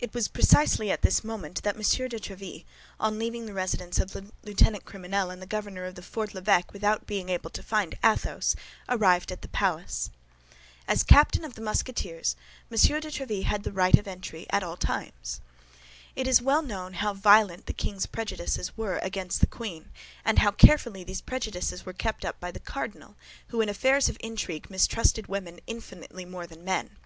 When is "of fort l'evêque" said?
5.84-6.72